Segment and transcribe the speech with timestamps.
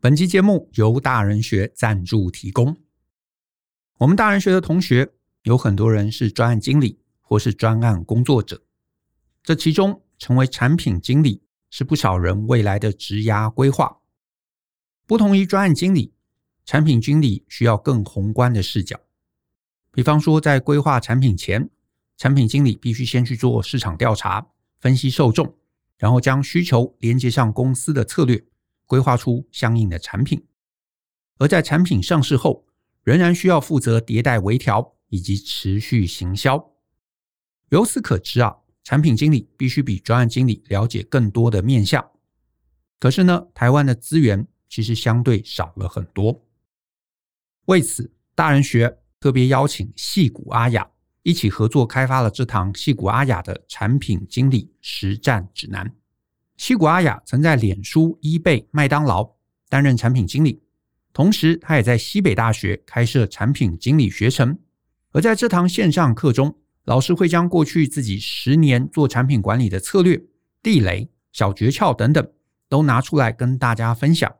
[0.00, 2.76] 本期节目由大人学赞助提供。
[3.96, 5.10] 我们大人学的同学
[5.42, 8.62] 有很多人是专案经理或是专案工作者，
[9.42, 13.98] 这其中成为产品经理是不少人未来的职涯规划。
[15.04, 16.14] 不同于专案经理，
[16.64, 19.00] 产品经理需要更宏观的视角。
[19.90, 21.68] 比方说，在规划产品前，
[22.16, 24.46] 产品经理必须先去做市场调查，
[24.78, 25.56] 分析受众，
[25.96, 28.44] 然后将需求连接上公司的策略。
[28.88, 30.44] 规划出相应的产品，
[31.36, 32.66] 而在产品上市后，
[33.04, 36.72] 仍然需要负责迭代微调以及持续行销。
[37.68, 42.10] 由此可知啊，产品经理必须比专案经理了解更多的面向。
[42.98, 46.46] 可是呢，台湾的资源其实相对少了很多。
[47.66, 50.90] 为此，大人学特别邀请戏谷阿雅
[51.22, 55.94] 一起合作开发了这堂戏谷阿雅的产品经理实战指南。
[56.58, 59.36] 西谷阿雅曾在脸书、eBay、麦当劳
[59.68, 60.60] 担任产品经理，
[61.12, 64.58] 同时他也在西北大学开设产品经理学程。
[65.12, 70.20] 而在这堂线上课中，老师会将过去自己十年做产品管理的策略、
[70.60, 72.28] 地雷、小诀窍等等
[72.68, 74.34] 都拿出来跟大家分享。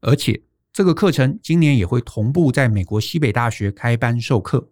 [0.00, 4.68] 而且这个课程今年也会同步在美国西北大学开班授课，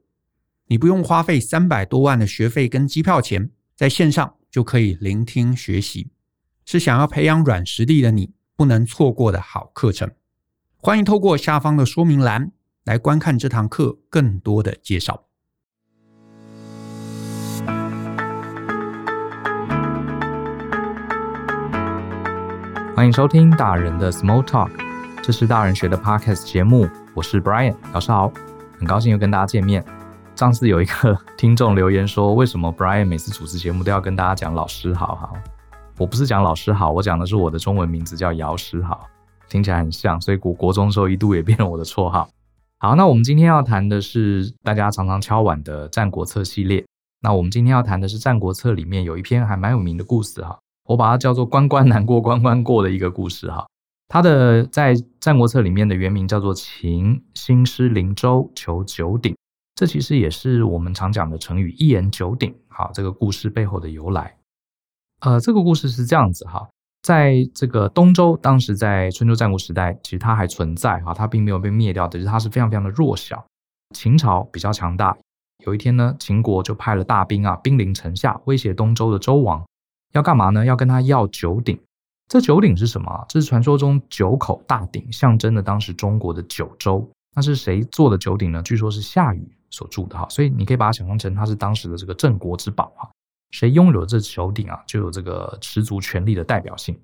[0.66, 6.10] 你不用花费三百多万的学费跟机票钱，在线上就可以聆听学习。
[6.66, 10.10] 是想要培养软实力的你不能错过的好课程，
[10.78, 12.52] 欢迎透过下方的说明栏
[12.84, 15.24] 来观看这堂课更多的介绍。
[22.96, 24.70] 欢迎收听大人的 Small Talk，
[25.22, 28.32] 这是大人学的 Podcast 节目，我是 Brian，老师好，
[28.78, 29.84] 很高兴又跟大家见面。
[30.34, 35.36] 上次有一个 听众留言说，为什么 Brian 每次主持节目都要跟大家讲老师好好？
[35.96, 39.06] 我不是讲老师好，我讲的是我的中文名字叫姚师好，
[39.48, 42.28] 听起来很像，所以国国中时候一度也变成我的绰号。
[42.80, 46.84] 好，那我们今天要谈的是大家常常敲碗的《战国策》系列。
[47.20, 53.64] 那我们今天要谈的是《战国策》里面有一篇还蛮有名的故事哈，我把它叫做“关关难过关关过”的一个故事哈。
[54.08, 59.34] 它的在《战国策》里面的原名叫做“秦兴师临周求九鼎”，
[59.76, 62.52] 这其实也是我们常讲的成语“一言九鼎”。
[62.68, 64.34] 好，这个故事背后的由来。
[65.24, 66.68] 呃，这个故事是这样子哈，
[67.02, 73.42] 在这个东周，当时在春秋战国时代，其实它还存在哈，它并没有被灭掉，只是它是非常非常的弱小。
[73.94, 75.16] 秦朝比较强大，
[75.64, 79.64] 有一天呢，秦国就派了大兵啊，兵临城下，威胁东周的周王，
[80.12, 80.62] 要干嘛呢？
[80.62, 81.80] 要跟他要九鼎。
[82.28, 83.24] 这九鼎是什么？
[83.26, 87.08] 这是传说中九口大鼎，象征了当时中国的九州。
[87.34, 88.60] 那是谁做的九鼎呢？
[88.62, 93.10] 据说是夏禹所铸的哈，所以你可以把它想象成它是当时的这个镇国之宝哈。
[93.54, 96.98] 谁拥有这九鼎啊，就有这个十足权力的代表性。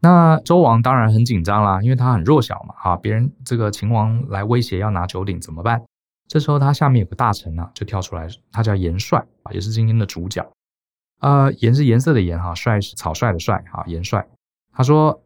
[0.00, 5.84] 那周王当然很紧张啦，因为他很弱小嘛，哈，别人这个秦王来威胁要拿九鼎怎么办？
[6.26, 10.50] 这时候他下面有个大臣啊，就跳出来，他叫颜帅啊，也是今天的主角。
[11.20, 14.26] 呃，颜是颜色的颜哈，帅是草率的帅哈，颜帅。
[14.72, 15.22] 他说：“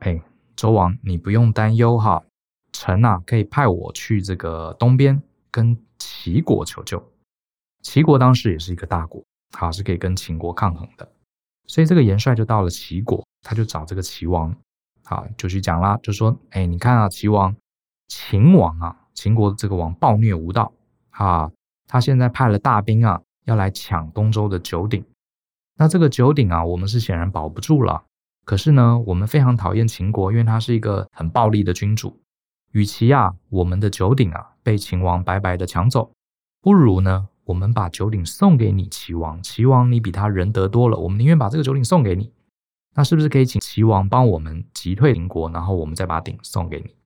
[0.00, 0.22] 哎，
[0.56, 2.22] 周王你不用担忧哈，
[2.72, 7.12] 臣啊可以派我去这个东边跟齐国求救。
[7.82, 11.06] 齐国当时也是一个大国。”好，是可以跟秦国抗衡的，
[11.66, 14.54] 所以这个元帅就到了齐国，他就找这个齐王，
[15.04, 17.54] 好，就去讲啦，就说，哎，你看啊，齐王，
[18.08, 20.72] 秦王啊，秦国的这个王暴虐无道，
[21.10, 21.50] 啊，
[21.86, 25.04] 他现在派了大兵啊，要来抢东周的九鼎，
[25.76, 28.04] 那这个九鼎啊，我们是显然保不住了，
[28.44, 32.18] 可是呢，我们非常讨厌秦国，因为他是一个很暴力的君主，
[32.72, 36.10] 与其啊，我们的九鼎啊被秦王白白的抢走，
[36.62, 37.28] 不如呢。
[37.52, 39.42] 我们把九鼎送给你，齐王。
[39.42, 42.32] 齐王，你比他仁德多了，我们宁愿把这个九鼎送给你。
[42.94, 46.96] 那是不是可以请齐王帮我们击退邻国，然后我们再把鼎送给你？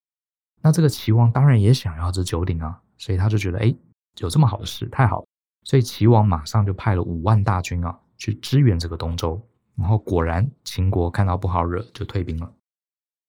[0.62, 3.74] 那这个齐王当然也想要这九鼎啊，所以他就觉得，哎，
[4.18, 5.26] 有这么好的事，太好了。
[5.64, 9.44] 所以齐王马上就派了五万大军啊，去支援这个东周。
[9.74, 12.52] 然后果然，秦国看到不好惹，就退兵了。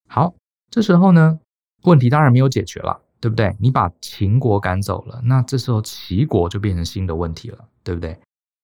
[0.07, 0.35] 好，
[0.69, 1.39] 这时候呢，
[1.81, 3.01] 问题当然没有解决了。
[3.19, 3.55] 对不对？
[3.59, 8.19] 你把秦国赶走了，那这时候齐国就变成新的问题了，对不对？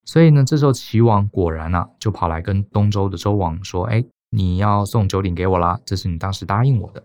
[0.06, 7.04] 所以呢，这时候齐王果然啊，就跑来跟东周的周王说：“哎，你要送九鼎给我啦，这是你当时答应我的。”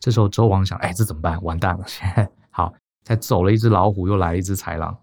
[0.00, 1.42] 这时候周王想：“哎，这怎么办？
[1.42, 1.84] 完蛋了！
[1.86, 2.74] 现 在好，
[3.04, 4.96] 才走了一只老虎，又来了一只豺狼。”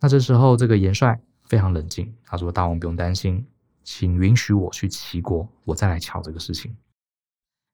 [0.00, 3.44] 那这时候这个元帅非常冷静，他说：“大王不用担心，
[3.82, 6.76] 请允许我去齐国，我再来瞧这个事情。”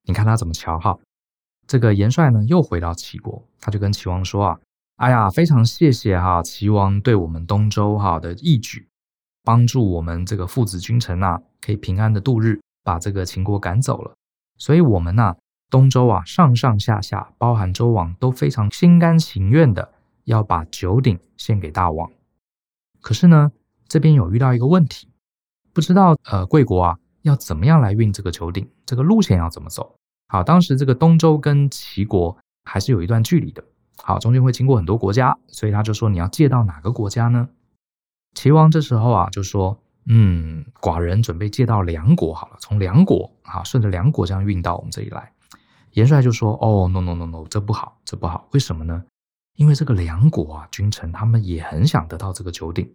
[0.07, 0.97] 你看他怎么瞧哈？
[1.67, 4.61] 这个元帅呢，又回到齐国，他就跟齐王说啊
[4.97, 8.87] ：“哎呀，非常谢谢哈，齐王对我们东周哈的义举，
[9.43, 14.15] 帮助我们这个父子君臣呐，可以平安的度日，把这个秦国赶走了。
[14.59, 15.35] 所以，我们呐，
[15.71, 19.93] 东周啊上上下下，包含周王都非常心甘情愿的
[20.25, 22.11] 要把九鼎献给大王。
[23.01, 23.51] 可是呢，
[23.89, 25.09] 这边有遇到一个问题，
[25.73, 29.97] 不知道呃贵国啊要怎么样来运这个九鼎，这个路线要怎么走？
[30.35, 33.63] 好，当时这个东周跟齐国还是有一段距离的。
[34.03, 37.49] 好，中间会经过很多国家，所以他就说你要借到哪个国家呢？
[38.35, 45.31] 齐王这时候啊就说，嗯，寡人准备借到梁国好了，从梁国啊顺着梁国这样运到我们这里来。
[45.93, 49.05] 元帅就说，哦，no no no no，这不好，这不好，为什么呢？
[49.55, 52.93] 因为这个梁国啊君臣他们也很想得到这个九鼎，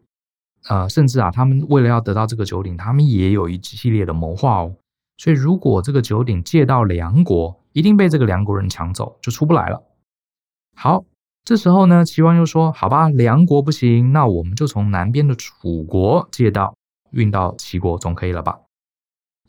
[0.68, 4.76] 呃，甚至啊他们为了要得到这个九鼎，他们也有一系列的谋划哦。
[5.20, 9.84] 所以，如果这个九鼎借到梁国，一定被这个梁国人抢走，就出不来了。
[10.74, 11.04] 好，
[11.44, 16.74] 这时候呢，齐王又说：“好吧，梁国不行，那我们就从南边的楚国借到，
[17.12, 18.60] 运到齐国，总可以了吧？”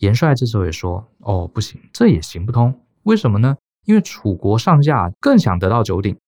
[0.00, 2.80] 元帅这时候也说：“哦，不行，这也行不通。
[3.04, 3.56] 为什么呢？
[3.84, 6.18] 因为楚国上下更想得到九鼎，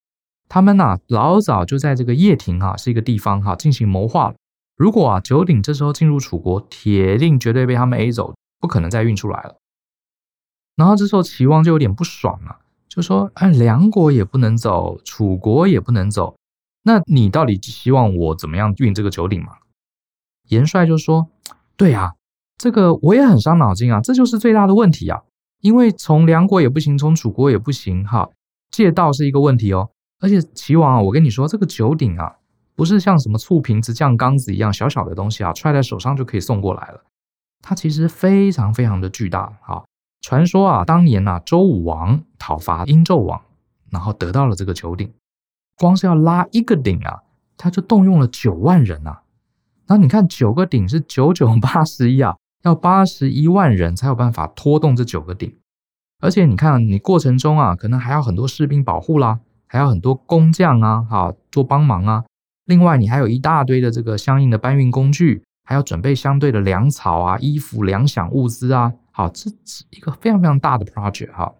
[0.48, 4.36] 他们呐老早就在这个叶庭哈是一个地方哈进行谋划了。
[4.76, 9.56] 如果啊九鼎这时候进入楚国，铁定绝对被他们 A 走。”不可能再运出来了。
[10.76, 16.36] 然后这时候齐王就有点不爽了，就说：“哎，梁国也不能走，楚国也不能走，
[16.84, 19.56] 那你到底希望我怎么样运这个九鼎嘛？”
[20.48, 21.28] 严帅就说
[21.76, 22.12] ：“对啊，
[22.56, 25.22] 这个我也很伤脑筋啊，这就是最大的问题啊，
[25.60, 28.30] 因为从梁国也不行，从楚国也不行，哈，
[28.70, 29.90] 借道是一个问题哦。
[30.20, 32.36] 而且齐王啊，我跟你说，这个九鼎啊，
[32.74, 37.04] 不是像什么醋瓶子、酱缸子一样小小的东西啊，揣在手上就可以送过来了。”
[37.62, 39.84] 它其实非常非常的巨大啊！
[40.20, 43.40] 传说啊，当年啊，周武王讨伐殷纣王，
[43.88, 45.12] 然后得到了这个九鼎，
[45.76, 47.22] 光是要拉一个鼎啊，
[47.56, 49.22] 他就动用了九万人啊。
[49.86, 55.56] 然后你看，九个鼎是九九八十一啊，要八十一万人才有办法拖动这九个鼎。
[56.20, 62.24] 而且你看，你过程中啊，可能还要很多士兵保护啦，还要很多工匠啊，哈，做帮忙啊。
[62.64, 65.42] 另外，你还有一大堆的这个相应的搬运工具。
[65.64, 71.54] 还要准备相对的粮草啊、衣服、粮饷物资啊，好，这是一个非常非常大的 project 哈。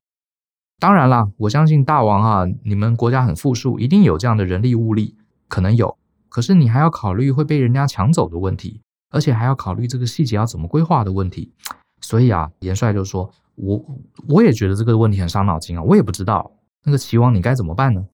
[0.81, 5.17] 当然啦，我相信大王哈，你们国家很富庶，一定有这样的人力物力，
[5.49, 5.97] 可能有。
[6.29, 11.53] 可是你还要考虑会被人家抢走的问题，而且还要考虑这个细节要怎么规划的问题。
[12.01, 13.85] 所以啊，元帅就说：“我
[14.29, 16.51] 我也觉得这个问题很伤脑筋啊，我也不知道
[16.85, 18.07] 那个齐王你该怎么办呢？”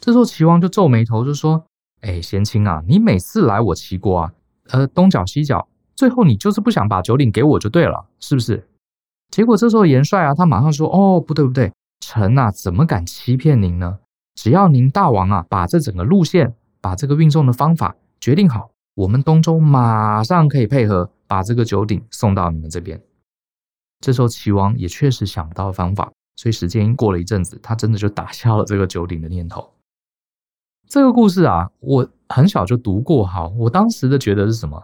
[0.00, 1.66] 这时候齐王就皱眉头就说
[2.02, 4.32] ：“哎，贤卿啊，你每次来我齐国啊。”
[4.70, 8.68] 呃，东搅西搅，最后你就是不想把九鼎给我就对了，是不是？
[9.30, 13.98] 结果这时候元帅啊，他马上说：“哦，不对不对，臣、啊，怎么敢欺骗您呢？
[14.34, 23.00] 只要您大王啊，把这整个路线，把这个运送的方法决定好，我们东周马上可以配合，把这个九鼎送到你们这边。”
[24.00, 29.72] 这时候齐王也确实想不到方法，所以时间过了一阵子，他真的就打消了这个九鼎的念头。
[30.88, 33.48] 这个故事啊，我很小就读过哈。
[33.58, 34.82] 我当时的觉得是什么？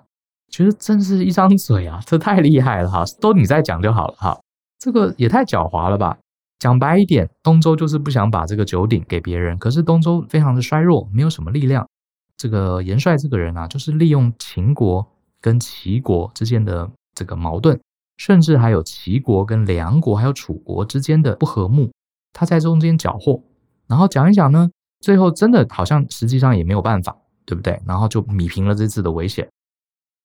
[0.51, 3.05] 觉得真是一张嘴啊， 这太厉害了哈！
[3.21, 4.39] 都你在讲就好了哈。
[4.79, 6.19] 这个也太狡猾了吧？
[6.59, 11.89] 讲白一点，东周就是不想把这个九鼎给别人，可是东周非常的衰弱，没有什么力量。
[12.37, 15.07] 这个元帅这个人啊，就是利用秦国
[15.41, 17.81] 跟齐国之间的这个矛盾，
[18.17, 21.91] 甚至还有齐国跟梁国还有楚国之间的不和睦，
[22.33, 23.41] 他在中间搅和，
[23.87, 24.69] 然后讲一讲呢。
[25.03, 27.79] 最后真的好像实际上也没有办法，对不对？
[27.85, 29.47] 然后就米平了这次的危险。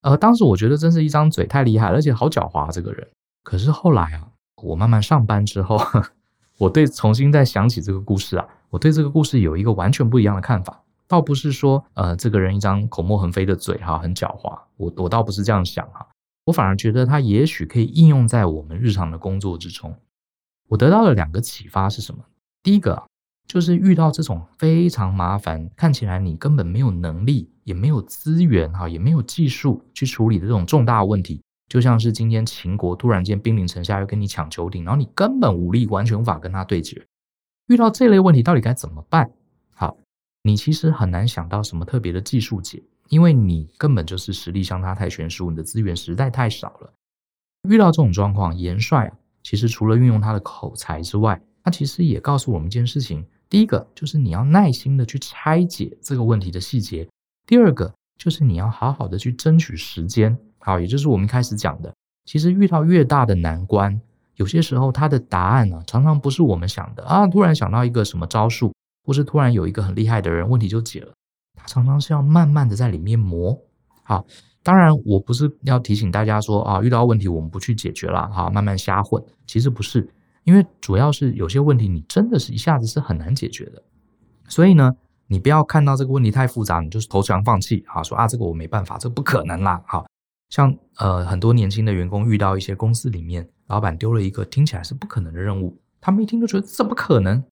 [0.04, 3.06] 呃，当时我觉得真是一张嘴太厉害，而且好狡猾这个人。
[3.44, 4.30] 可是后来啊，
[4.62, 5.78] 我慢慢上班之后，
[6.60, 10.84] 我对重新再想起这个故事啊，我对这个故事有一个完全不一样的看法。
[11.08, 14.60] 倒不是说呃这个人一张口沫横飞的嘴哈，很狡猾。
[14.76, 16.06] 我我倒不是这样想哈，
[16.46, 19.96] 我反而觉得他也许可以应用在我们日常的工作之中。
[20.68, 22.24] 我得到了两个启发是什么？
[22.62, 23.07] 第一个啊。
[23.48, 37.02] 就是遇到这种非常麻烦，看起来你根本没有能力，也没有资源，哈，也没有技术去处理的这种重大问题，就像是今天秦国突然间兵临城下要跟你抢九鼎，然后你根本武力完全无法跟他对决。
[37.68, 39.32] 遇到这类问题，到底该怎么办？
[39.74, 39.98] 好，
[40.44, 46.94] 你其实很难想到什么特别的技术解，因为你根本就是实力相差太悬殊，你的资源实在太少了。
[47.70, 49.10] 遇到这种状况，元帅，
[49.42, 53.26] 其实除了运用他的口才之外，他其实也告诉我们一件事情。
[53.50, 57.08] 第一个就是你要耐心的去拆解这个问题的细节，
[57.46, 61.94] 第二个就是你要好好的去争取时间，好，也就是我们开始讲的，
[62.26, 64.00] 其实遇到越大的难关，
[64.36, 68.74] 有些时候它的答案呢，常常不是我们想的啊，突然想到一个什么招数，
[69.06, 71.14] 或是突然有一个很厉害的人，问题就解了，
[71.56, 73.58] 它常常是要慢慢的在里面磨。
[74.04, 74.26] 好，
[74.62, 80.10] 当然我不是要提醒大家说啊，遇到问题我们不去解决了，好，慢慢瞎混，其实不是。
[80.48, 83.84] 因为主要是有些问题你真的是一下子是很难解决的，
[84.48, 84.96] 所以呢，
[85.28, 89.84] 你不要看到这个问题太复杂，你就是投降放弃啊，说啊这个我没办法，这不可能啦。
[89.86, 90.08] 好，
[90.50, 97.44] 像呃很多年轻的员工遇到一些公司里面老板丢了一个听起来是不可能的任务，他们一听就觉得怎么可能，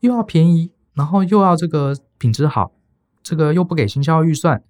[0.00, 2.72] 又要便宜，然后又要这个品质好，
[3.22, 4.64] 这个又不给行销预算。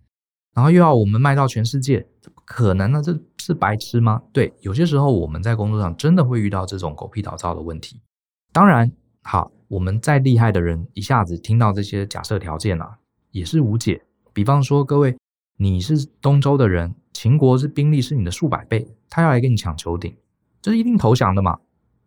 [0.55, 2.07] 然后又要我们卖到全世界，
[2.45, 3.03] 可能呢？
[3.03, 4.23] 这是白痴吗？
[4.33, 8.01] 对，有些时候我们在工作上真的会遇到这种狗屁倒灶的问题。
[8.53, 8.91] 当然，
[9.23, 12.99] 好，我们再厉害的人，一下子听到这些假设条件啊，
[13.31, 14.03] 也是无解。
[14.33, 15.17] 比方说，各位，
[15.57, 20.15] 你是东周的人，秦国是兵力是你的数百倍，他要来跟你抢九鼎，
[20.61, 21.59] 这是一定投降的嘛？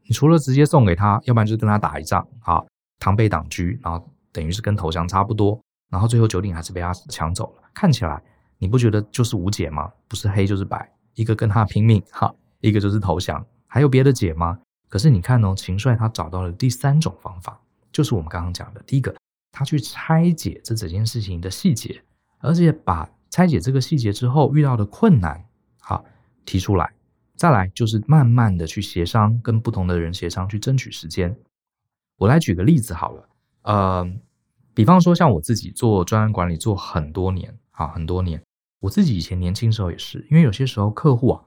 [0.03, 2.65] 你除了直接送给他，要不然就是跟他打一仗，好，
[2.99, 8.21] 螳臂挡车，然后等于是跟投降差不多，然后最后九鼎还是被他抢走了，看起来。
[8.57, 9.91] 你不觉得就是无解吗？
[10.07, 14.59] 不是黑就是白，一个跟他拼命哈，一个就是投降，还有别的解吗？
[14.89, 17.59] 可是你看哦，秦帅他找到了第三种方法，
[17.91, 19.13] 就是我们刚刚讲的，第一个，
[19.51, 22.01] 他去拆解这整件事情的细节，
[22.39, 25.43] 而且把拆解这个细节之后遇到的困难，
[25.79, 26.05] 好
[26.45, 26.93] 提出来，
[27.35, 31.37] 再来就是慢慢的去协商，跟不同的人协商，去争取时间。
[32.17, 33.29] 我来举个例子好了，
[33.63, 34.09] 呃，
[34.73, 38.41] 比方说像我自己做专案管理做很多年，啊很多年。
[38.79, 41.41] 我自己以前年轻时候也是，因为有些时候客户啊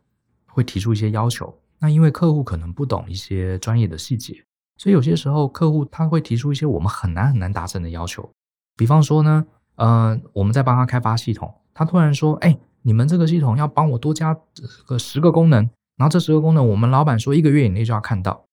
[0.47, 4.45] 会提出一些要求，那因为客户可能不懂一些专业的细节，
[4.77, 8.29] 所以有些时候客户他会提出一些我们很难很难达成的要求。
[8.77, 9.47] 比方说呢，
[9.77, 14.37] 呃，我们在帮他开发系统，他突然说：“哎，你们这个系统要帮我多加
[14.87, 18.45] 个十个功能，然后这十个功能我们老板说一个月以内就要看到。”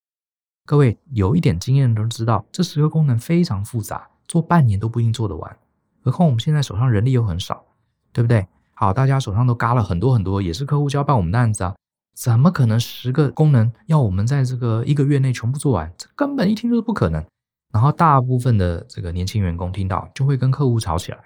[0.68, 5.58] 各位有一点经验都知道，这十个功能非常复杂，做半年都不一定做得完，
[6.04, 7.66] 何况我们现在手上人力又很少，
[8.12, 8.46] 对不对？
[8.80, 11.76] 好，大家手上都嘎了很多很多，也是客户交办我们的案子啊，
[12.16, 15.92] 怎么可能十个功能要我们在这个一个月内全部做完？
[15.98, 17.26] 这根本一听就是不可能。
[17.74, 21.18] 然后大部分的这个年轻员工听到就会跟客户吵起来，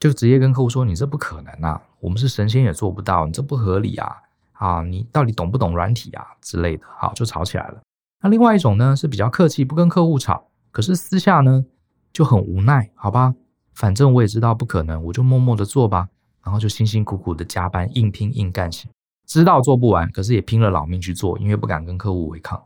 [0.00, 4.16] 就直接跟客户说：“你这不可能啊，我们是神仙也做不到，你这不合理啊！
[4.54, 7.80] 啊，你到底懂不懂软体啊之类的？”好，就吵起来了。
[8.20, 11.64] 那另外一种呢是比较客气，不跟客户吵，可是私下呢
[12.12, 13.36] 就很无奈，好吧？
[13.72, 16.08] 反正我也知道不可能，我就默默的做吧。
[16.46, 18.88] 然后就辛辛苦苦的加班，硬拼硬干起，
[19.26, 22.64] 知道做不完，可是也拼了老命去做，因为不敢跟客户违抗。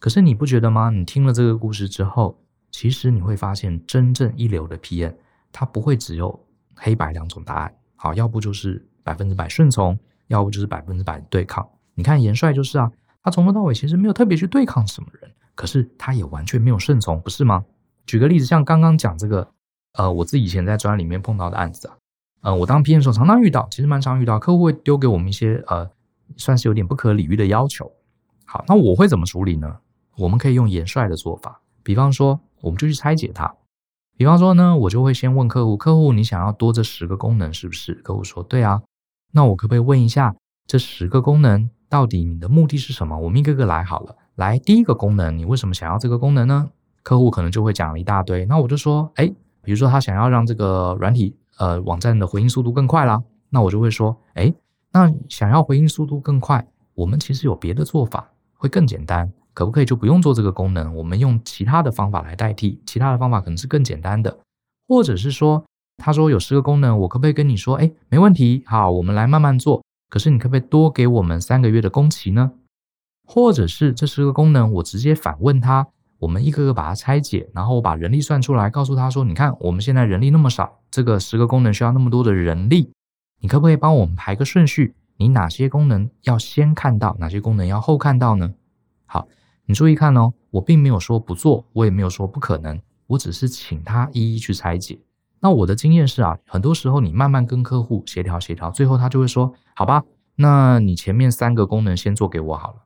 [0.00, 0.88] 可是你不觉得吗？
[0.88, 5.14] 你听了这个故事之后，其实你会发现，真正一流的 PM，
[5.52, 6.42] 他不会只有
[6.74, 7.74] 黑白两种答案。
[7.96, 11.68] 好，要不就是百分之百顺从，要不就是百分之百对抗。
[11.94, 12.90] 你看严帅就是啊，
[13.22, 17.62] 他从头到尾其实没有特别去对抗什么人，可是他也完全没有顺从，不是吗？
[18.06, 19.46] 举个例子，像刚刚讲这个，
[19.98, 21.96] 呃，我自己以前在专案里面碰到的案子啊。
[22.42, 25.88] 呃，我当 PM 的时候常常遇到，其实蛮常遇到，客户会丢给我们一些呃，
[26.36, 27.90] 算是有点不可理喻的要求。
[28.44, 29.78] 好，那我会怎么处理呢？
[30.18, 33.54] 我们可以用严帅的做法，比方说，我们就去拆解它。
[34.16, 37.94] 比方说呢，我就会先问客户，客户你想要多这十个功能是不是？
[37.94, 38.82] 客户说对啊，
[39.32, 40.34] 那我可不可以问一下，
[40.66, 43.16] 这十个功能到底你的目的是什么？
[43.16, 44.16] 我们一个个来好了。
[44.34, 46.70] 来，第一个功能，你为什么想要这个功能呢？
[47.04, 49.32] 客户可能就会讲了一大堆，那我就说，哎，
[49.62, 51.36] 比如说他想要让这个软体。
[51.62, 54.52] 呃，网站的回应速度更快啦，那我就会说，诶，
[54.90, 60.92] 那想要回应速度更快，我们其实有别的做法，会更简单，可不可以就不用做这个功能？
[60.96, 64.40] 我们用其他的方法来代替，其他的方法可能是更简单的，
[64.88, 65.64] 或者是说，
[65.98, 72.50] 他说有十个功能，我可不可以跟你说，诶，没问题，好，我们来慢慢做，可是你可不可以多给我们三个月的工期呢？
[73.24, 75.86] 或者是这十个功能，我直接反问他。
[76.22, 82.92] 我们一个个把它拆解，然后我把人力算出来，告诉他说：“你看，我们现在人力那么少，这个十个功能需要那么多的人力，
[83.40, 84.94] 你可不可以帮我们排个顺序？
[85.16, 88.54] 你哪些功能要先看到，哪些功能要后看到呢？”
[89.04, 89.26] 好，
[89.66, 95.00] 你注意看哦，我并没有说不做，我也没有说不可能，我只是请他一一去拆解。
[95.40, 100.04] 那我的经验是啊，很多时候你慢慢跟客户协调协调，最后他就会说：“好吧，
[100.36, 102.76] 那你前面三个功能先做给我好了。”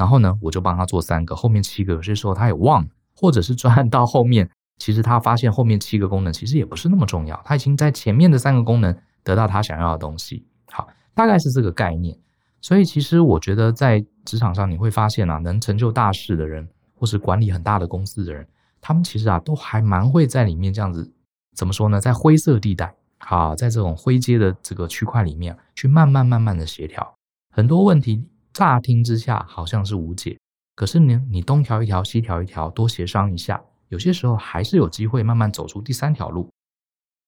[0.00, 10.46] 然后呢，我就帮他做三个，后面七个有些时候他也忘了，或者是专案到后面，其实他发现后面七个功能其实也不是那么重要，他已经在前面的三个功能得到他想要的东西。
[10.70, 12.18] 好，大概是这个概念。
[12.62, 18.48] 所以其实我觉得在职场上你会发现啊，能成就大事的人，或是管理很大的公司的人，
[18.80, 21.12] 他们其实啊都还蛮会在里面这样子，
[21.54, 27.14] 怎么说呢，在灰色地带，好，在这种灰阶的这个区块里面去慢慢慢慢的协调
[27.50, 28.24] 很多问题。
[28.60, 30.38] 乍听之下好像是无解，
[30.74, 36.46] 可是呢，你东调一条，西调一条，多协商一下，有些时候还是有机会慢慢走出第三条路。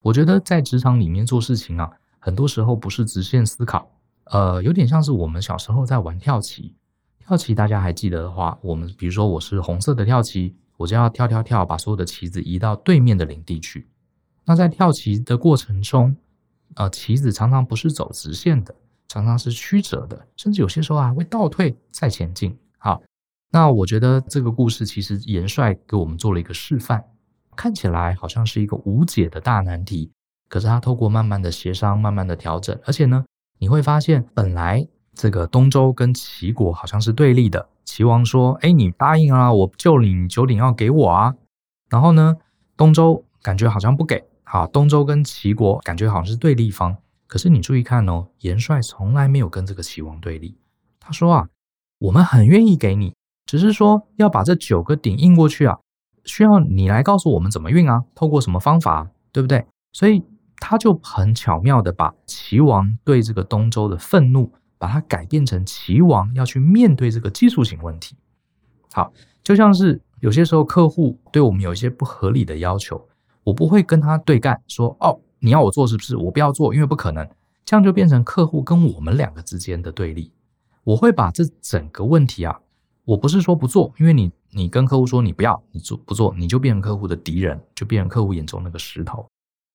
[0.03, 3.91] 我觉得在职场里面做事情啊，很多时候不是直线思考，
[4.25, 6.75] 呃，有点像是我们小时候在玩跳棋，
[7.19, 13.89] 跳棋大家还记得的话，我们比如说我是红色的跳棋，我就要跳跳跳，把所有的棋子移到对面的领地去。
[14.45, 16.15] 那在跳棋的过程中，
[16.75, 18.75] 呃，棋子常常不是走直线的，
[19.13, 22.57] 常常是曲折的，甚至有些时候还会倒退再前进。
[22.79, 23.03] 好，
[23.51, 27.05] 那我觉得这个故事其实元帅给我们做了一个示范，
[27.55, 30.11] 看起来好像是一个无解的大难题，
[30.49, 33.23] 可是他透过慢慢的协商，慢慢的调整，而且呢，
[33.59, 34.89] 你会发现本来。
[35.15, 37.69] 这个东周跟齐国好像是对立的。
[37.85, 41.35] 齐王说：“哎，你答应啊，我就领九鼎要给我啊。”
[41.91, 42.39] 然后呢，
[42.79, 44.25] 东周感觉好像不给。
[44.43, 46.97] 好，东周跟齐国感觉好像是对立方。
[47.33, 50.55] 可是你注意看哦，元帅从来没有跟这个齐王对立。
[51.01, 51.49] 他说啊，
[51.99, 53.15] 我们很愿意给你，
[53.47, 55.79] 只是说要把这九个鼎运过去啊，
[56.27, 59.65] 需要你来告诉我们怎么运啊，透过什么方法，对不对？
[59.95, 60.23] 所以
[60.59, 64.53] 他就很巧妙的把齐王对这个东周的愤怒。
[64.77, 68.17] 把它改变成齐王要去面对这个技术性问题。
[68.93, 69.13] 好，
[69.45, 73.09] 就像是有些时候客户对我们有一些不合理的要求，
[73.45, 76.17] 我不会跟他对干，说哦，你要我做是不是？
[76.17, 77.29] 我不要做，因为不可能。
[77.65, 80.33] 这样就变成客户跟我们两个之间的对立。
[80.85, 82.61] 我会把这整个问题啊，
[83.05, 89.27] 我不是说不做，因为你你跟客户说你不要，你做不做，你就变成客户的敌人，就变成客户眼中那个石头。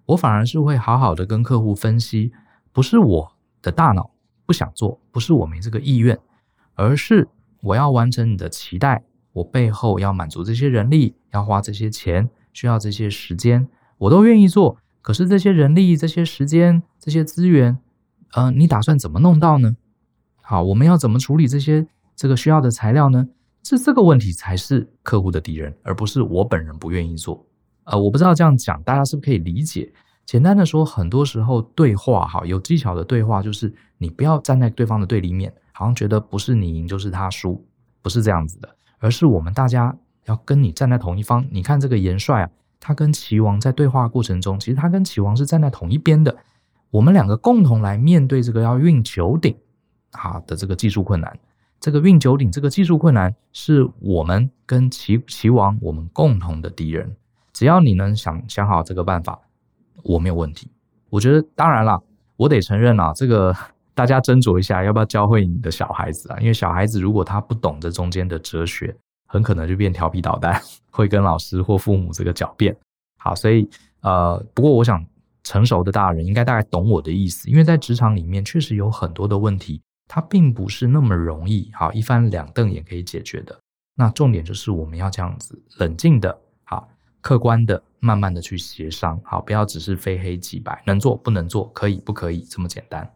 [0.05, 2.31] 我反而是会好好的跟客户分析，
[2.71, 3.29] 不是我
[3.61, 4.09] 的大脑。
[4.45, 6.17] 不想做，不是我没这个意愿，
[6.75, 7.27] 而是
[7.61, 9.03] 我要完成你的期待。
[9.33, 14.77] 我背后要满足这些人力，要花这些钱，需要这些时间，我都愿意做。
[15.07, 17.77] 可是这些人力、这些时间、这些资源，
[18.33, 19.77] 呃，你打算怎么弄到呢？
[20.41, 23.25] 好，我们要怎么处理这些这个需要的材料呢？
[23.63, 27.47] 这这个问题才是客户的敌人，而不是我本人不愿意做。
[27.85, 29.89] 呃，我不知道这样讲大家是不是可以理解？
[30.25, 37.65] 简单的说，很多时候对话哈，有技巧的对话就是你不要站在对方的对立面，好像觉得不是你赢就是他输，
[38.01, 38.67] 不是这样子的，
[38.99, 41.47] 而是我们大家要跟你站在同一方。
[41.49, 42.49] 你看这个元帅啊，
[42.79, 46.35] 他跟齐王在对话过程中，其实他跟齐王是站在同一边的。
[46.91, 49.55] 我们两个共同来面对这个要运九鼎
[50.11, 51.37] 好的这个技术困难。
[51.79, 57.15] 这个运九鼎这个技术困难是我们跟齐齐王我们共同的敌人。
[57.53, 59.39] 只要你能想想好这个办法。
[60.03, 60.71] 我没有问题，
[61.09, 62.01] 我觉得当然了，
[62.37, 63.53] 我得承认啊，这个
[63.93, 66.37] 大家斟酌一下，要不要教会你的小孩子啊？
[66.39, 68.95] 因为小孩子如果他不懂这中间的哲学，
[69.27, 70.59] 很可能就变调皮捣蛋，
[70.89, 72.75] 会跟老师或父母这个狡辩。
[73.17, 73.69] 好，所以
[74.01, 75.05] 呃，不过我想
[75.43, 83.55] 成熟的大人应该大概懂我的意思，因为在职场里面确实有很多的问题，它并不是那么容易，好，一翻两瞪眼可以解决的。
[83.95, 86.89] 那重点就是我们要这样子冷静的，好，
[87.21, 87.83] 客观的。
[87.99, 93.11] 慢慢的去协商，好，不要只是非黑即白，能做不能做，可以不可以这么简单。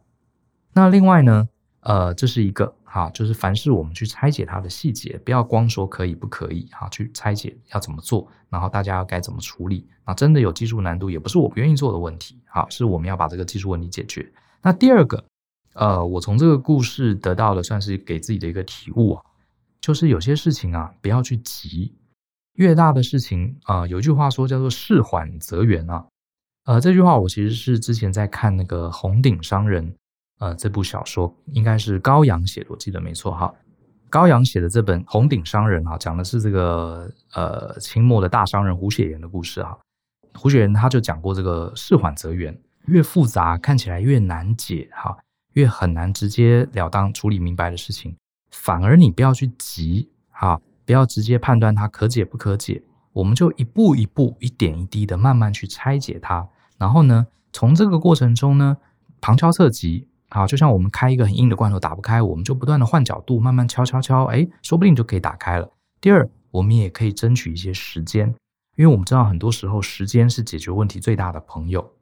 [0.72, 1.48] 那另外呢，
[1.82, 9.88] 呃，这是一个哈，就是凡是我们去拆解它的细节，不要光说可以不可以，哈，去拆解要怎么做，然后大家要该怎么处理。
[10.06, 14.30] 那真的有技术难度，也不是我不愿意做的问题，好，是我们要把这个技术问题解决。
[14.60, 15.24] 那第二个，
[15.72, 19.22] 呃，我从这个故事得到的算是给自己的一个体悟啊，
[19.80, 21.94] 就是有些事情啊，不要去急。
[22.56, 26.04] 越大的事情啊、有一句话说叫做“事缓则圆”啊，
[26.66, 29.90] 呃，这句话我其实是之前在看那个《红顶商人》
[30.38, 33.52] 呃这部小说，应该是高阳写的，我记得没错哈。
[34.10, 39.78] 高阳写的这本《红顶商人》啊，讲的是这个呃清末的大商人胡雪岩的故事哈。
[40.34, 42.56] 胡雪岩他就讲过这个“事缓则圆”，
[42.88, 45.16] 越复杂看起来越难解哈，
[45.54, 48.14] 越很难直截了当处理明白的事情，
[48.50, 50.60] 反而你不要去急哈。
[50.84, 56.46] 不要直接判断它可解不可解，我们就一步一步、一点一滴的慢慢去拆解它。
[56.76, 58.76] 然后呢，从这个过程中呢，
[59.20, 65.70] 旁敲侧击，好，就像我们开一个很硬的罐头打不开，我们就不断的换角度，慢慢敲敲敲，哎，说不定就可以打开了。
[66.00, 68.26] 第二，我们也可以争取一些时间，
[68.76, 71.92] 因为我们知道很多时候时间是解决问题最大的朋友。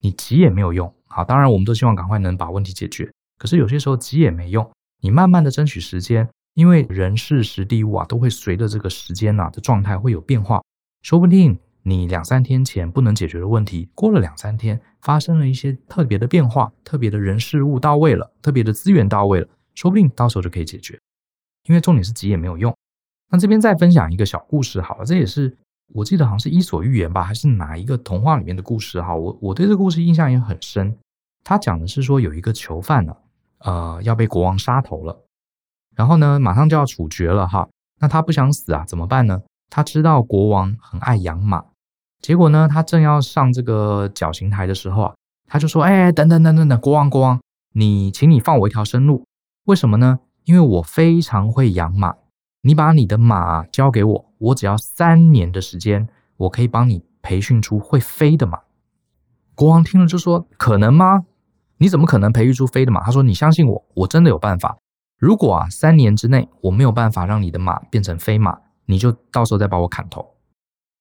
[0.00, 4.68] 你急也没有用，好，当然我们都希望赶快能把问题解决，可是有些时候急也没用，
[5.00, 6.28] 你慢慢的争取时间。
[6.54, 10.60] 因为人事时地物啊，都会随着这个时间呐的状态会有变化。
[11.00, 20.98] 说不定你两三天前不能解决的问题，过了两三天发生了一些特别的变化，特别的人事物到位了，特别的资源到位了，说不定到时候就可以解决。
[21.64, 22.74] 因为重点是急也没有用。
[23.30, 25.56] 那这边再分享一个小故事好了，这也是
[25.92, 29.14] 我记得好像是伊索寓言吧，还是哪一个童话里面的故事哈？
[29.14, 30.96] 我我对这个故事印象也很深。
[31.44, 33.16] 他讲的是说有一个囚犯呢，
[33.58, 35.24] 呃，要被国王杀头了。
[35.94, 37.68] 然后呢，马上就要处决了哈。
[38.00, 39.42] 那他不想死啊，怎么办呢？
[39.68, 41.64] 他知道国王很爱养马，
[42.20, 45.14] 结果呢，他正要上这个绞刑台的时候啊，
[45.46, 47.40] 他就说：“哎，等等等等等，国王国王，
[47.72, 49.24] 你请你放我一条生路。
[49.64, 50.20] 为什么呢？
[50.44, 52.14] 因为我非常会养马，
[52.62, 58.60] 你把你的马交给我，我只要三年的时间，我可以帮你培训出会飞的马。”
[59.54, 61.24] 国王听了就说：“可能吗？
[61.78, 64.76] 你怎么可能培育出飞的马？”他说：“你相信我，我真的有办法。
[65.18, 70.34] 如果啊，三年之内我没有办法让你的马变成飞马，你就到时候再把我砍头。”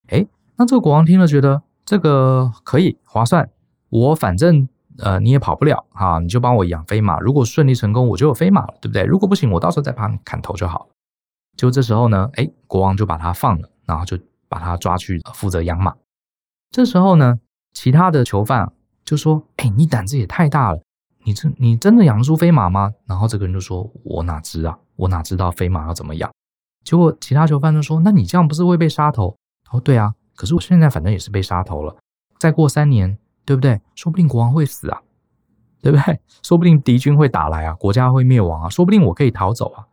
[0.09, 0.27] 诶，
[0.59, 3.49] 那这个国王听了觉得这个可以划算，
[3.89, 4.69] 我反正
[4.99, 7.19] 呃你也跑不了哈，你就帮我养飞马。
[7.19, 9.03] 如果顺利成功，我就有飞马了，对不对？
[9.03, 10.89] 如果不行，我到时候再把你砍头就好了。
[11.57, 15.95] 就这时候呢，诶，国王就把他放了，然后就把他抓去负责养马。
[16.69, 17.39] 这时候呢。
[17.71, 18.73] 其他的囚犯
[19.05, 20.81] 就说：“哎，你胆子也太大了！
[21.23, 26.29] 你真你真的养得出飞马吗？”然后这个人就说：“我哪知啊，我哪知道飞马要怎么养？”
[26.83, 29.37] 结果其他囚犯就说：“那你这样不是会被杀头？”
[29.71, 31.93] 哦，对啊，可是我现在反正也是被杀头了。
[32.39, 33.81] 再过三年，对不对？
[33.93, 35.01] 说不定国王会死啊，
[35.81, 36.17] 对不对？
[36.41, 39.85] 说不定敌军会打来啊，国家会灭亡啊，说不定我可以逃走啊。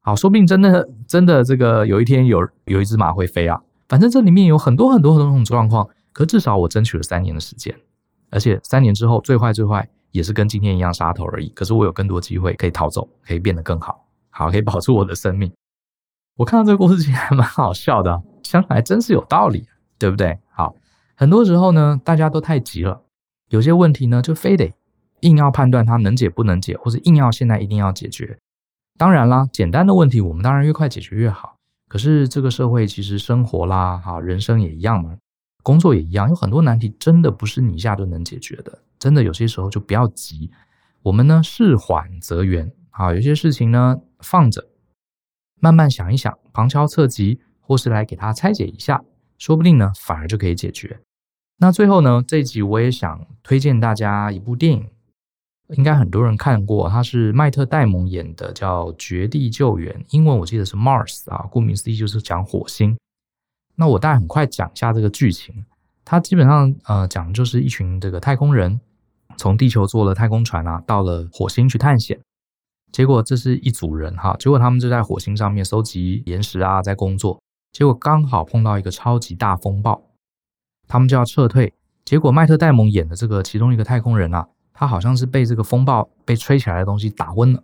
[0.00, 3.62] 好，说不定真的真的这个有一天有有一只马会飞啊。
[3.86, 5.86] 反正这里面有很多很多很多种状况。
[6.14, 7.78] 可至少我争取了三年的时间，
[8.30, 11.50] 而且三年之后最坏最坏也是跟今天一样杀头而已。
[11.50, 15.52] 可是我有更多机会可以逃走，可以变得更好，好可以保住我的生命。
[16.36, 19.66] 我看到这个故事其实还蛮好笑的，想来真是有道理，
[19.98, 20.38] 对不对？
[20.50, 20.74] 好，
[21.14, 23.02] 很多时候呢，大家都太急了，
[23.48, 24.72] 有些问题呢就非得
[25.20, 28.38] 硬要判断它能解不能解，或者硬要现在一定要解决。
[28.96, 31.56] 当然啦，简单的问题我们当然越快解决越好。
[31.88, 35.16] 可是这个社会其实生活啦，哈，人生也一样嘛。
[35.62, 38.78] 工作也一样，有很多难题真的不是你一下就能解决的。
[38.98, 40.50] 真的有些时候就不要急，
[41.02, 43.12] 我们呢事缓则圆啊。
[43.12, 44.66] 有些事情呢放着，
[45.60, 49.02] 慢慢想一想，旁敲侧击，或是来给它拆解一下，
[49.38, 51.00] 说不定呢反而就可以解决。
[51.58, 54.86] 那最后呢，这一集我也想推荐大家一部电影，
[55.70, 62.96] 应该很多人看过，它是麦特戴蒙演的，叫《绝地救援》，英文我记得是 Mars 啊，顾名思义就是讲火星。
[63.74, 65.64] 那我大概很快讲一下这个剧情。
[66.04, 68.80] 它基本上呃讲的就是一群这个太空人
[69.36, 72.20] 从地球坐了太空船啊，到了火星去探险。
[72.92, 77.40] 结果这是一组人哈，结果他们就在火星上面收集岩石啊，在工作。
[77.76, 80.00] 结果刚好碰到一个超级大风暴，
[80.88, 81.74] 他们就要撤退。
[82.06, 87.62] 结果麦特戴蒙演的这个其中一个太空人啊，他好像是被这个风暴被吹起来的东西打昏了，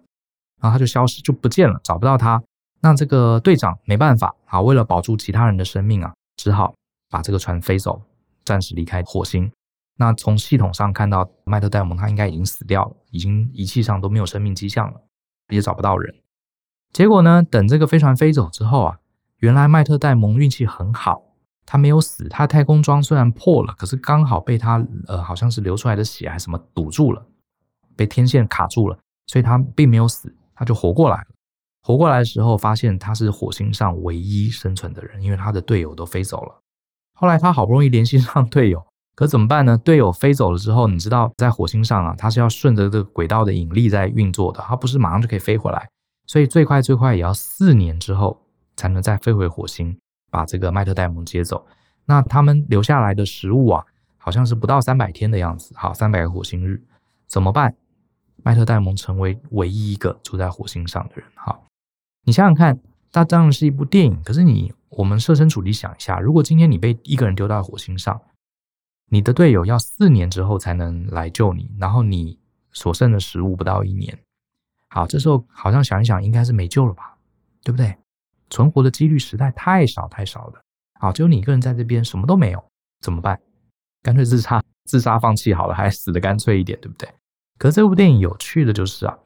[0.61, 2.43] 然后他就消失就不见了，找不到他。
[2.83, 6.75] 那这个队长没办法啊，为了保住其他人的生命啊，只好
[7.09, 8.03] 把这个船飞走，
[8.45, 9.51] 暂时离开火星。
[9.97, 15.01] 那从系统上看到，麦特戴蒙他应该已经死掉了，已经仪器上都没有生命迹象了，
[15.49, 16.15] 也找不到人。
[16.93, 18.99] 结果呢，等这个飞船飞走之后啊，
[19.43, 21.21] 原来麦特戴蒙运气很好，
[21.67, 22.29] 他没有死。
[22.29, 27.21] 他太空装虽然破了，可是刚好被他呃好像是流出来的血还什么堵住了，
[27.97, 31.27] 被天线卡住了，所以他并没有死，他就活过来了。
[31.83, 36.63] 活过来的时候，发现他是火星上唯一生存的人，因为他的队友都飞走了。
[37.19, 38.81] 后来他好不容易联系上队友，
[39.17, 39.77] 可怎么办呢？
[39.77, 45.89] 队友飞走了之后，你知道在火星上啊，他是要顺着这个轨道的引力在运作的，他不是马上就可以飞回来，
[46.29, 48.41] 所以最快最快也要四年之后
[48.77, 49.97] 才能再飞回火星，
[50.31, 51.67] 把这个麦特戴蒙接走。
[52.05, 53.85] 那他们留下来的食物啊，
[54.19, 56.83] 好像是不到三百天的样子，好，三百个火星日，
[57.27, 57.75] 怎么办？
[58.45, 61.65] 麦特戴蒙成为唯一一个住在火星上的人，好。
[62.25, 62.79] 你想想看，
[63.13, 64.21] 它当然是一部电影。
[64.25, 68.21] 可是你，我们设身处地想一下，如果今天你被一个人丢到火星上，
[69.11, 72.39] 你的队友要四年之后才能来救你，然后你
[72.73, 74.19] 所剩的食物不到一年，
[74.89, 77.17] 好，这时候好像想一想，应该是没救了吧，
[77.63, 77.97] 对不对？
[78.53, 80.61] 存活的几率实在太少太少了。
[81.01, 82.63] 好，只有你一个人在这边，什么都没有，
[83.01, 83.41] 怎么办？
[84.03, 87.09] 干脆自杀，自杀放弃好了，还死得干脆一点，对不对？
[87.59, 89.19] 可是这部电影有趣的就是啊，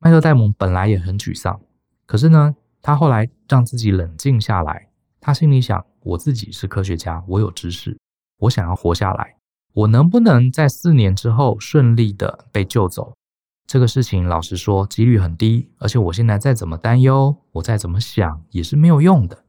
[0.00, 1.60] 麦克戴蒙本来也很沮丧。
[2.04, 4.88] 可是呢，他后来让自己冷静下来。
[5.20, 7.96] 他心里想：我自己是科学家，我有知识，
[8.38, 9.36] 我想要活下来。
[9.72, 13.14] 我能不能在四年之后顺利的被救走？
[13.66, 15.70] 这个事情，老实说，几率很低。
[15.78, 19.44] 而且我现在再怎么担忧，我再怎么想，也是没有用的。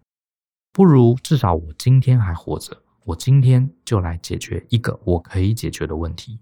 [0.71, 6.39] 不如至少我今天还活着，我今天就来解决一个我可以解决的问题。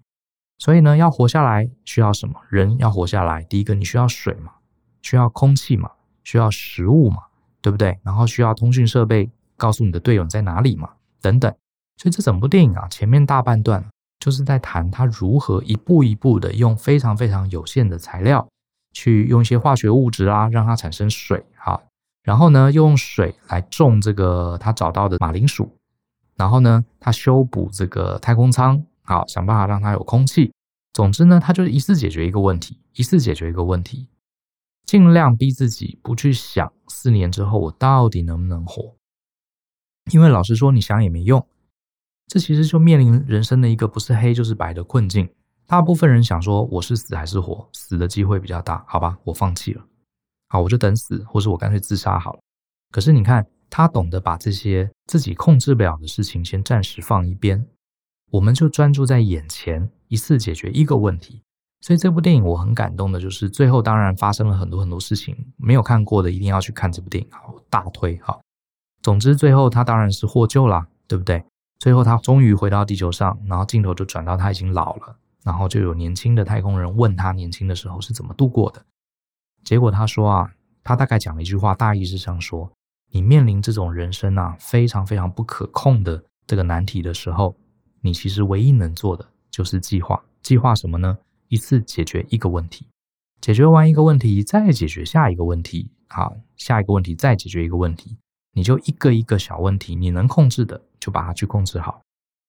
[0.57, 2.39] 所以呢，要活下来需要什么？
[2.49, 4.53] 人要活下来，第一个你需要水嘛，
[5.01, 5.91] 需要空气嘛。
[6.25, 7.23] 需要食物嘛，
[7.61, 7.99] 对不对？
[8.01, 11.53] 然后需要通讯设备，告诉你的队友在哪里嘛，等等。
[11.97, 13.83] 所以这整部电影啊，前面大半段
[14.23, 18.47] 就是在谈他如何一步一步的用非常非常有限的材料，
[18.93, 21.77] 去用一些化学物质啊，让它产生水啊，
[22.23, 25.77] 然后呢，用水来种这个他找到的马铃薯，
[26.37, 30.53] 然后呢，他修补这个太空舱，好，想办法让它有空气。
[30.93, 34.07] 总之呢，他就是一次解决一个问题，一次解决一个问题。
[34.85, 38.95] 尽量逼自己不去想四年之后我到底能不能活，
[40.13, 41.45] 因为老实说，你想也没用。
[42.27, 45.29] 这其实就面临人生的一个不是黑就是白的困境。
[45.67, 47.67] 大部分人想说，我是死还是活？
[47.73, 49.83] 死的机会比较大，好吧，我放弃了。
[50.49, 52.39] 好，我就等死，或是我干脆自杀好了。
[52.91, 57.65] 可是你看，他懂得把这些自己控制不了的事情先暂时放一边，
[58.31, 61.41] 我们就专注在眼前，一次解决一个问题。
[61.81, 68.41] 所以这部电影我很感动的，就是最后当然发生了很多很多事情，没有看过的一定要去看这部电影，好，大推好。
[69.01, 71.43] 总之最后他当然是获救啦，对不对？
[71.83, 78.81] 最后他终于回到地球上，然后镜头就转到他已经老了，然后就有年轻的太空人问他年轻的时候是怎么度过的。
[79.65, 80.49] 结果他说啊，
[80.81, 82.71] 他大概讲了一句话，大意是这样说：
[83.11, 87.53] 你面临这种人生啊非常非常不可控的这个难题的时候，
[87.99, 90.23] 你其实唯一能做的就是计划。
[90.41, 91.17] 计划什么呢？
[91.49, 92.87] 一次解决一个问题，
[93.41, 98.15] 解决完一个问题，再解决下一个问题，好，下一个问题再解决一个问题，
[98.53, 102.01] 你就一个一个小问题，你能控制的就把它去控制好。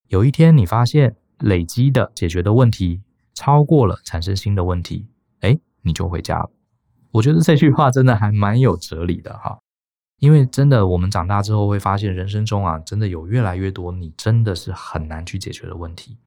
[0.07, 3.01] 有一天你发现累积的解决的问题
[3.33, 5.07] 超过了产生新的问题，
[5.41, 6.49] 哎，你就回家了。
[7.11, 9.59] 我觉得这句话真的还蛮有哲理的哈，
[10.19, 16.17] 因为真的我们长大之后会发现，人生中啊，真的有越来越多你真的是很难去解决的问题。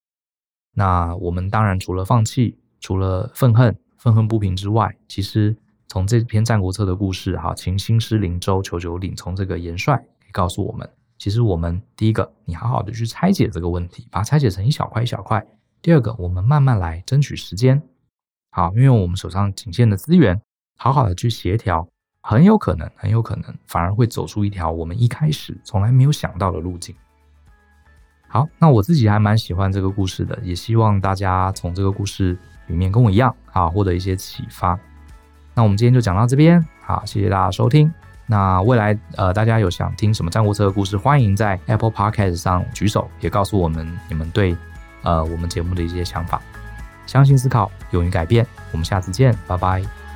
[0.74, 2.58] 那我们当然除了放弃。
[2.80, 5.56] 除了愤恨、愤恨不平之外，其实
[5.88, 15.40] 从这篇《战国策》的故事，哈，秦兴师临周求九鼎，从这个元帅可以告诉我们，其实我们第一个，你好好的去拆解这个问题，把它拆解成一小块一小块；
[15.82, 17.82] 第二个，我们慢慢来，争取时间，
[18.50, 20.40] 好，运用我们手上仅限的资源，
[20.76, 21.86] 好好的去协调，
[22.22, 26.94] 很有可能，很有可能，反而会走出一条我们一开始从来没有想到的路径。
[28.28, 32.38] 好，那我自己还蛮喜欢这个故事的，也希望大家从这个故事。
[32.68, 34.78] 里面跟我一样啊，获得一些启发。
[35.54, 37.90] 那我们今天就讲到这边，好，谢谢大家收听。
[38.30, 44.54] 那未来呃，大家有想听什么战国策的故事，欢迎在 Apple Podcast 上举手，也告诉我们你们对
[45.02, 46.40] 呃我们节目的一些想法。
[47.06, 48.46] 相信思考，勇于改变。
[48.70, 50.07] 我们下次见，拜拜。